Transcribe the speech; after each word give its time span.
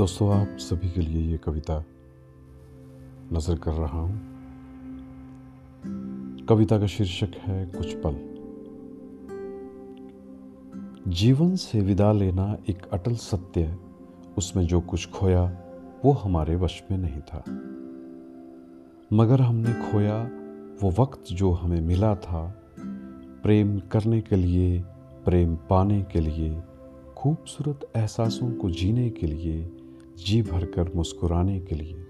दोस्तों, 0.00 0.40
आप 0.40 0.56
सभी 0.58 0.90
के 0.90 1.00
लिए 1.00 1.32
ये 1.32 1.38
कविता 1.38 1.84
नज़र 3.32 3.58
कर 3.58 3.72
रहा 3.72 4.00
हूँ। 4.00 4.20
कविता 6.46 6.78
का 6.78 6.86
शीर्षक 6.86 7.30
है 7.36 7.66
कुछ 7.66 7.96
पल। 8.06 8.14
जीवन 11.10 11.56
से 11.56 11.80
विदा 11.80 12.12
लेना 12.12 12.56
एक 12.70 12.86
अटल 12.92 13.14
सत्य 13.14 13.60
है। 13.60 13.78
उसमें 14.38 14.66
जो 14.66 14.80
कुछ 14.80 15.10
खोया, 15.10 15.62
वो 16.04 16.12
हमारे 16.12 16.56
वश 16.56 16.82
में 16.90 16.98
नहीं 16.98 17.20
था। 17.20 17.44
मगर 19.12 19.40
हमने 19.40 19.72
खोया, 19.72 20.30
वो 20.82 21.02
वक्त 21.02 21.24
जो 21.32 21.50
हमें 21.50 21.80
मिला 21.80 22.14
था। 22.14 22.62
प्रेम 23.42 23.78
करने 23.78 24.20
के 24.20 24.36
लिए, 24.36 24.80
प्रेम 25.24 25.56
पाने 25.56 26.02
के 26.02 26.20
लिए, 26.20 26.62
खूबसूरत 27.16 27.80
एहसासों 27.96 28.52
को 28.52 28.70
जीने 28.70 29.10
के 29.10 29.26
लिए 29.26 29.76
जी 30.26 30.42
भरकर 30.42 30.92
मुस्कुराने 30.96 31.60
के 31.60 31.74
लिए। 31.74 32.06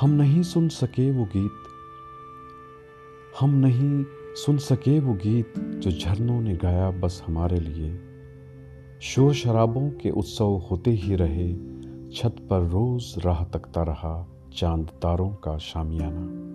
हम 0.00 0.10
नहीं 0.10 0.42
सुन 0.42 0.68
सके 0.68 1.10
वो 1.10 1.24
गीत। 1.24 1.50
हम 3.40 3.50
नहीं 3.50 4.04
सुन 4.34 4.58
सके 4.58 5.00
वो 5.00 5.14
गीत 5.14 5.54
जो 5.58 5.90
झरनों 5.90 6.40
ने 6.40 6.56
गाया 6.56 6.90
बस 6.90 7.24
हमारे 7.26 7.60
लिए। 7.60 8.00
शोर 9.00 9.34
शराबों 9.34 9.90
के 9.90 10.10
उत्सव 10.10 10.66
होते 10.70 10.90
ही 10.90 11.14
रहे, 11.14 11.52
छत 12.10 12.36
पर 12.50 12.60
रोज 12.60 13.14
राह 13.18 13.44
तकता 13.44 13.82
रहा 13.82 14.28
चाँद 14.54 14.86
तारों 14.86 15.30
का 15.30 15.58
शामियाना। 15.58 16.52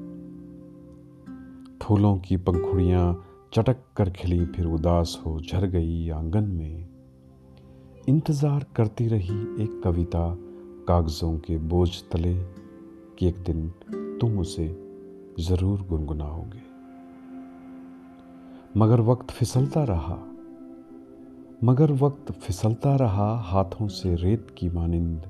फूलों 1.84 2.17
की 2.17 2.37
पंखुड़ियाँ 2.37 3.26
चटक 3.53 3.77
कर 3.98 4.09
खिली 4.09 4.45
फिर 4.45 4.65
उदास 4.65 5.23
हो 5.26 5.41
झर 5.41 5.67
गई 5.67 6.09
आँगन 6.09 6.43
में। 6.43 6.96
इंतज़ार 8.10 8.66
करती 8.76 9.08
रही 9.08 9.63
एक 9.63 9.82
कविता 9.84 10.36
कागज़ों 10.88 11.38
के 11.38 11.58
बोझ 11.58 11.90
तले 12.12 12.44
कि 13.18 13.27
एक 13.27 13.38
दिन 13.38 13.70
तुम 14.22 14.40
उसे 14.40 14.68
ज़रूर 15.40 15.82
गुनगुनाओगे। 15.82 16.62
मगर 18.80 19.02
वक्त 19.02 19.32
फिसलता 19.32 19.84
रहा। 19.84 20.18
मगर 21.63 21.91
वक्त 21.91 22.32
फिसलता 22.32 22.96
रहा, 22.96 23.38
हाथों 23.38 23.88
से 23.88 24.16
रेत 24.16 24.48
की 24.58 24.70
मानिंद 24.70 25.30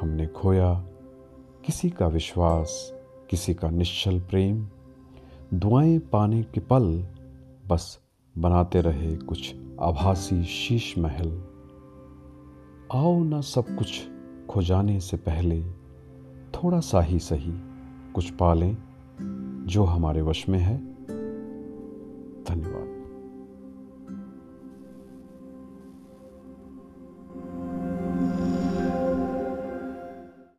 हमने 0.00 0.26
खोया। 0.26 0.74
किसी 1.66 1.90
का 1.90 2.06
विश्वास, 2.06 2.92
किसी 3.30 3.54
का 3.54 3.70
निश्चल 3.70 4.20
प्रेम, 4.20 4.68
दुआएँ 5.54 5.98
पाने 5.98 6.42
के 6.42 6.60
पल 6.60 7.06
बस 7.68 7.98
बनाते 8.38 8.80
रहे 8.80 9.16
कुछ 9.16 9.54
आभासी 9.80 10.44
शीश 10.44 10.98
महल। 10.98 11.51
आओ 12.94 13.24
ना 13.24 13.40
सब 13.40 13.76
कुछ 13.76 14.08
खो 14.48 14.62
जाने 14.62 15.00
से 15.00 15.16
पहले 15.16 15.62
थोड़ा 16.54 16.80
सा 16.80 17.00
ही 17.00 17.18
सही 17.18 17.52
कुछ 18.14 18.30
पालें 18.30 18.76
जो 19.66 19.84
हमारे 19.84 20.22
वश 20.22 20.48
में 20.48 20.58
है। 20.58 20.78
धन्यवाद। 22.44 23.01